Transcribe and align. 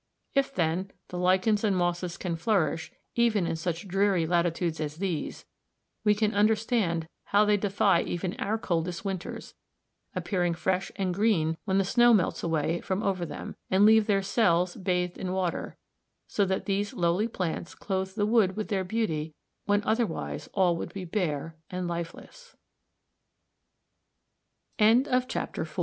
If, 0.33 0.55
then, 0.55 0.89
the 1.09 1.19
lichens 1.19 1.63
and 1.63 1.77
mosses 1.77 2.17
can 2.17 2.35
flourish 2.35 2.91
even 3.13 3.45
in 3.45 3.55
such 3.55 3.87
dreary 3.87 4.25
latitudes 4.25 4.79
as 4.79 4.95
these, 4.95 5.45
we 6.03 6.15
can 6.15 6.33
understand 6.33 7.07
how 7.25 7.45
they 7.45 7.55
defy 7.55 8.01
even 8.01 8.33
our 8.39 8.57
coldest 8.57 9.05
winters, 9.05 9.53
appearing 10.15 10.55
fresh 10.55 10.91
and 10.95 11.13
green 11.13 11.55
when 11.65 11.77
the 11.77 11.85
snow 11.85 12.15
melts 12.15 12.41
away 12.41 12.81
from 12.81 13.03
over 13.03 13.27
them, 13.27 13.55
and 13.69 13.85
leave 13.85 14.07
their 14.07 14.23
cells 14.23 14.75
bathed 14.75 15.19
in 15.19 15.33
water, 15.33 15.77
so 16.25 16.45
that 16.45 16.65
these 16.65 16.95
lowly 16.95 17.27
plants 17.27 17.75
clothe 17.75 18.15
the 18.15 18.25
wood 18.25 18.55
with 18.57 18.69
their 18.69 18.83
beauty 18.83 19.35
when 19.65 19.83
other 19.83 20.07